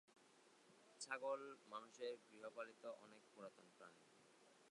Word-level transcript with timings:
ছাগল 1.01 1.41
মানুষের 1.67 2.13
গৃহপালিত 2.25 2.83
অনেক 3.05 3.21
পুরাতন 3.31 3.65
প্রাণী। 3.77 4.01